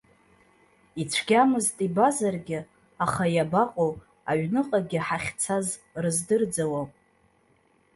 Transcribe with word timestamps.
Ицәгьамызт 1.01 1.77
ибазаргьы, 1.87 2.59
аха 3.03 3.23
иабаҟоу 3.35 3.91
аҩныҟагьы 4.29 4.99
ҳахьцаз 5.07 5.67
рыздырӡауам. 6.01 6.89